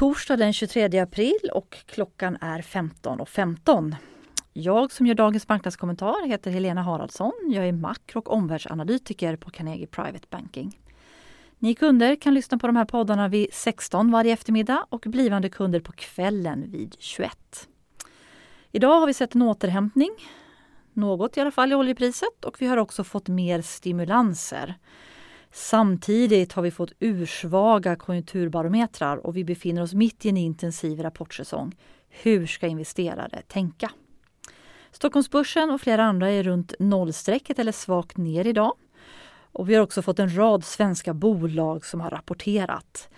[0.00, 3.24] torsdag den 23 april och klockan är 15.15.
[3.26, 3.96] 15.
[4.52, 7.32] Jag som gör dagens marknadskommentar heter Helena Haraldsson.
[7.48, 10.78] Jag är makro och omvärldsanalytiker på Carnegie Private Banking.
[11.58, 15.80] Ni kunder kan lyssna på de här poddarna vid 16 varje eftermiddag och blivande kunder
[15.80, 17.68] på kvällen vid 21.
[18.72, 20.10] Idag har vi sett en återhämtning,
[20.92, 24.74] något i alla fall i oljepriset och vi har också fått mer stimulanser.
[25.52, 31.76] Samtidigt har vi fått ursvaga konjunkturbarometrar och vi befinner oss mitt i en intensiv rapportsäsong.
[32.08, 33.90] Hur ska investerare tänka?
[34.90, 38.72] Stockholmsbörsen och flera andra är runt nollstrecket eller svagt ner idag.
[39.52, 43.08] Och vi har också fått en rad svenska bolag som har rapporterat.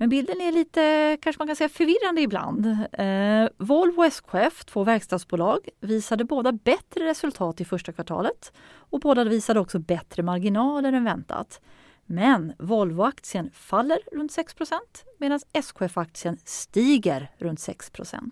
[0.00, 2.66] Men bilden är lite, kanske man kan säga, förvirrande ibland.
[2.92, 9.60] Eh, Volvo SKF, två verkstadsbolag, visade båda bättre resultat i första kvartalet och båda visade
[9.60, 11.60] också bättre marginaler än väntat.
[12.06, 14.70] Men Volvo-aktien faller runt 6%
[15.18, 18.30] medan SKF-aktien stiger runt 6%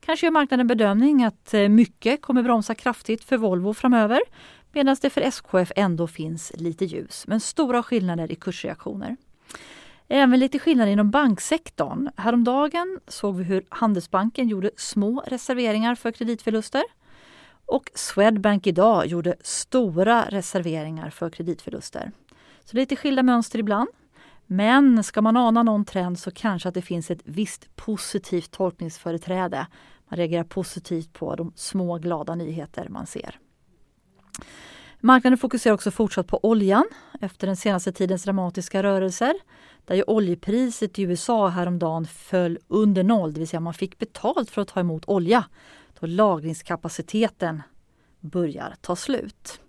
[0.00, 4.20] Kanske gör marknaden bedömning att eh, mycket kommer bromsa kraftigt för Volvo framöver
[4.72, 9.16] medan det för SKF ändå finns lite ljus, men stora skillnader i kursreaktioner.
[10.08, 12.10] Även lite skillnader inom banksektorn.
[12.16, 16.82] Häromdagen såg vi hur Handelsbanken gjorde små reserveringar för kreditförluster
[17.66, 22.12] och Swedbank idag gjorde stora reserveringar för kreditförluster.
[22.64, 23.88] Så lite skilda mönster ibland.
[24.46, 29.66] Men ska man ana någon trend så kanske att det finns ett visst positivt tolkningsföreträde.
[30.08, 33.38] Man reagerar positivt på de små glada nyheter man ser.
[35.00, 36.84] Marknaden fokuserar också fortsatt på oljan
[37.20, 39.34] efter den senaste tidens dramatiska rörelser.
[39.88, 44.50] Där ju oljepriset i USA häromdagen föll under noll, det vill säga man fick betalt
[44.50, 45.44] för att ta emot olja
[46.00, 47.62] då lagringskapaciteten
[48.20, 49.60] börjar ta slut.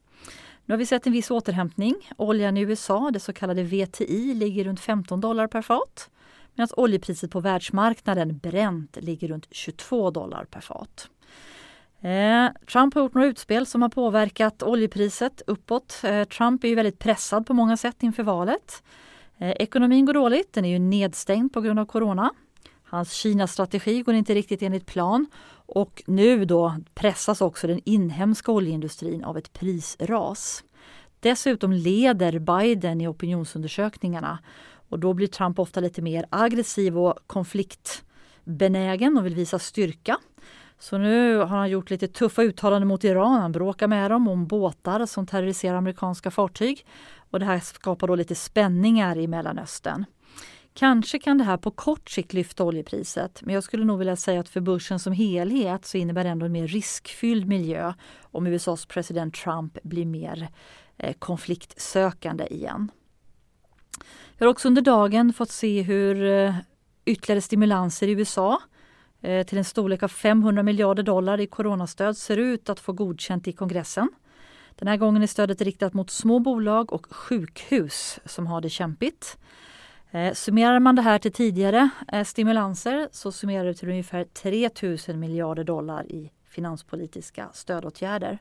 [0.65, 1.95] Nu har vi sett en viss återhämtning.
[2.17, 6.09] Oljan i USA, det så kallade VTI, ligger runt 15 dollar per fat.
[6.55, 11.09] Medan oljepriset på världsmarknaden, Brent, ligger runt 22 dollar per fat.
[12.01, 16.01] Eh, Trump har gjort några utspel som har påverkat oljepriset uppåt.
[16.03, 18.83] Eh, Trump är ju väldigt pressad på många sätt inför valet.
[19.39, 22.33] Eh, ekonomin går dåligt, den är ju nedstängd på grund av corona.
[22.83, 29.23] Hans Kina-strategi går inte riktigt enligt plan och nu då pressas också den inhemska oljeindustrin
[29.23, 30.63] av ett prisras.
[31.19, 34.39] Dessutom leder Biden i opinionsundersökningarna
[34.89, 40.17] och då blir Trump ofta lite mer aggressiv och konfliktbenägen och vill visa styrka.
[40.79, 43.41] Så nu har han gjort lite tuffa uttalanden mot Iran.
[43.41, 46.85] Han bråkar med dem om båtar som terroriserar amerikanska fartyg.
[47.29, 50.05] Och det här skapar då lite spänningar i Mellanöstern.
[50.73, 54.39] Kanske kan det här på kort sikt lyfta oljepriset men jag skulle nog vilja säga
[54.39, 58.85] att för börsen som helhet så innebär det ändå en mer riskfylld miljö om USAs
[58.85, 60.49] president Trump blir mer
[60.97, 62.91] eh, konfliktsökande igen.
[64.37, 66.55] Vi har också under dagen fått se hur eh,
[67.05, 68.61] ytterligare stimulanser i USA
[69.21, 73.47] eh, till en storlek av 500 miljarder dollar i coronastöd ser ut att få godkänt
[73.47, 74.09] i kongressen.
[74.79, 79.37] Den här gången är stödet riktat mot små bolag och sjukhus som har det kämpigt.
[80.11, 84.69] Eh, summerar man det här till tidigare eh, stimulanser så summerar det till ungefär 3
[85.07, 88.39] 000 miljarder dollar i finanspolitiska stödåtgärder.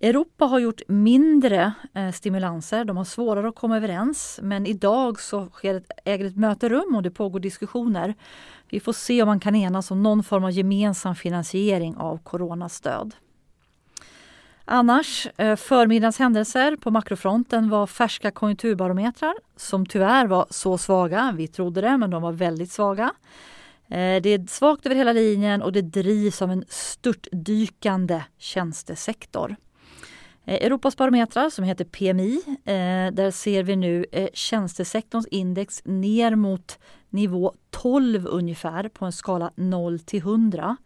[0.00, 5.46] Europa har gjort mindre eh, stimulanser, de har svårare att komma överens men idag så
[5.46, 8.14] sker ett, äger ett möte rum och det pågår diskussioner.
[8.68, 13.14] Vi får se om man kan enas om någon form av gemensam finansiering av coronastöd.
[14.68, 21.34] Annars, eh, förmiddagens händelser på makrofronten var färska konjunkturbarometrar som tyvärr var så svaga.
[21.36, 23.12] Vi trodde det, men de var väldigt svaga.
[23.88, 29.56] Eh, det är svagt över hela linjen och det drivs av en störtdykande tjänstesektor.
[30.44, 32.42] Eh, Europas barometrar som heter PMI,
[33.12, 36.78] där ser vi nu tjänstesektorns index ner mot
[37.10, 40.76] nivå 12 ungefär på en skala 0 till 100.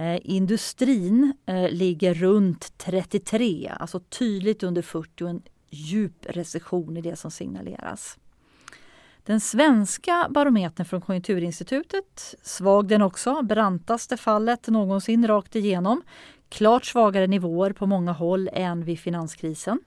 [0.00, 7.00] Eh, industrin eh, ligger runt 33, alltså tydligt under 40 och en djup recession i
[7.00, 8.18] det som signaleras.
[9.24, 16.02] Den svenska barometern från Konjunkturinstitutet, svag den också, brantaste fallet någonsin rakt igenom.
[16.48, 19.80] Klart svagare nivåer på många håll än vid finanskrisen.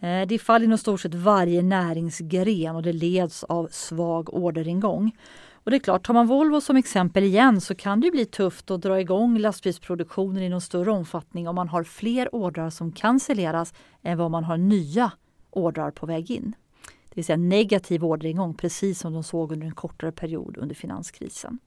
[0.00, 5.12] Eh, det faller inom stort sett varje näringsgren och det leds av svag orderingång.
[5.68, 8.70] Och det är klart, tar man Volvo som exempel igen så kan det bli tufft
[8.70, 13.74] att dra igång lastbilsproduktionen i någon större omfattning om man har fler ordrar som cancelleras
[14.02, 15.12] än vad man har nya
[15.50, 16.54] ordrar på väg in.
[17.08, 21.58] Det vill säga negativ orderingång, precis som de såg under en kortare period under finanskrisen.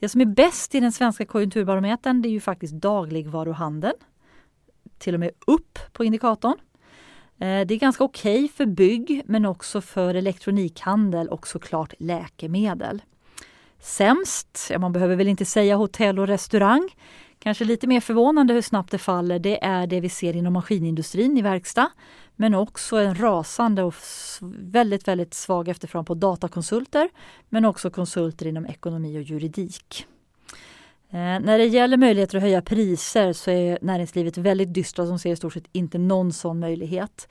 [0.00, 3.96] Det som är bäst i den svenska konjunkturbarometern det är ju faktiskt dagligvaruhandeln.
[4.98, 6.56] Till och med upp på indikatorn.
[7.44, 13.02] Eh, det är ganska okej okay för bygg men också för elektronikhandel och såklart läkemedel.
[13.80, 16.88] Sämst, ja man behöver väl inte säga hotell och restaurang.
[17.38, 21.38] Kanske lite mer förvånande hur snabbt det faller, det är det vi ser inom maskinindustrin
[21.38, 21.90] i verkstad.
[22.36, 23.94] Men också en rasande och
[24.58, 27.08] väldigt, väldigt svag efterfrågan på datakonsulter.
[27.48, 30.06] Men också konsulter inom ekonomi och juridik.
[31.14, 35.32] Eh, när det gäller möjligheter att höja priser så är näringslivet väldigt dystra som ser
[35.32, 37.28] i stort sett inte någon sån möjlighet.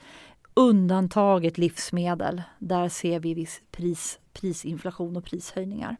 [0.54, 5.96] Undantaget livsmedel, där ser vi viss pris, prisinflation och prishöjningar.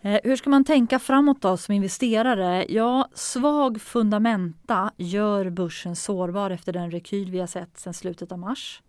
[0.00, 2.66] Eh, hur ska man tänka framåt då som investerare?
[2.68, 8.38] Ja, svag fundamenta gör börsen sårbar efter den rekyl vi har sett sedan slutet av
[8.38, 8.82] mars.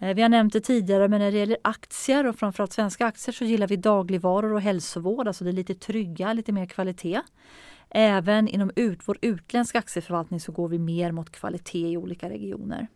[0.00, 3.32] Eh, vi har nämnt det tidigare, men när det gäller aktier och framförallt svenska aktier
[3.32, 7.20] så gillar vi dagligvaror och hälsovård, alltså det är lite trygga, lite mer kvalitet.
[7.90, 12.88] Även inom ut, vår utländska aktieförvaltning så går vi mer mot kvalitet i olika regioner.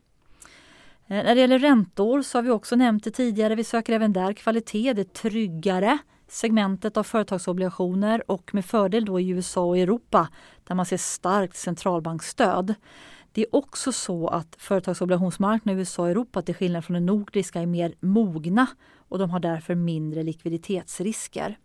[1.06, 4.12] Eh, när det gäller räntor så har vi också nämnt det tidigare, vi söker även
[4.12, 5.98] där kvalitet, det tryggare
[6.28, 10.28] segmentet av företagsobligationer och med fördel då i USA och Europa
[10.64, 12.74] där man ser starkt centralbankstöd.
[13.34, 17.60] Det är också så att företagsobligationsmarknaden i USA och Europa till skillnad från den nordiska
[17.60, 18.66] är mer mogna
[19.08, 21.58] och de har därför mindre likviditetsrisker.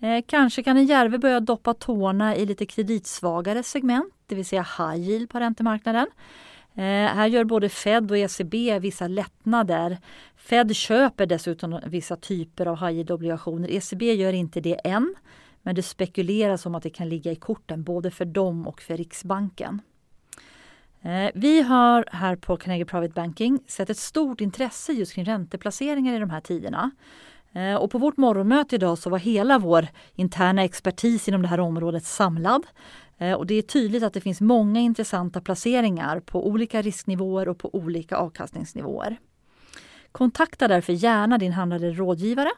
[0.00, 4.66] Eh, kanske kan en Järve börja doppa tårna i lite kreditsvagare segment, det vill säga
[4.78, 6.06] high yield på räntemarknaden.
[6.74, 9.98] Eh, här gör både Fed och ECB vissa lättnader.
[10.36, 13.70] Fed köper dessutom vissa typer av high yield-obligationer.
[13.70, 15.14] ECB gör inte det än,
[15.62, 18.96] men det spekuleras om att det kan ligga i korten både för dem och för
[18.96, 19.80] Riksbanken.
[21.04, 26.14] Eh, vi har här på Carnegie Private Banking sett ett stort intresse just kring ränteplaceringar
[26.14, 26.90] i de här tiderna.
[27.52, 31.60] Eh, och på vårt morgonmöte idag så var hela vår interna expertis inom det här
[31.60, 32.66] området samlad.
[33.18, 37.58] Eh, och det är tydligt att det finns många intressanta placeringar på olika risknivåer och
[37.58, 39.16] på olika avkastningsnivåer.
[40.12, 42.50] Kontakta därför gärna din handlade rådgivare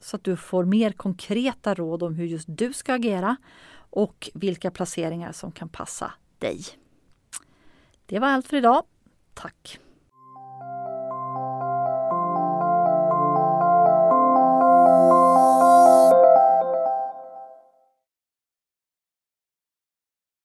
[0.00, 3.36] så att du får mer konkreta råd om hur just du ska agera
[3.90, 6.64] och vilka placeringar som kan passa dig.
[8.10, 8.82] Det var allt för idag.
[9.34, 9.78] Tack!